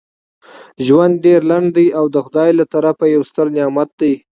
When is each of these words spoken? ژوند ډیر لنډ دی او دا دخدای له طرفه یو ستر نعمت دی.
ژوند 0.85 1.13
ډیر 1.25 1.41
لنډ 1.51 1.67
دی 1.77 1.87
او 1.99 2.05
دا 2.09 2.13
دخدای 2.17 2.49
له 2.59 2.65
طرفه 2.73 3.05
یو 3.15 3.21
ستر 3.29 3.45
نعمت 3.57 3.89
دی. 4.01 4.13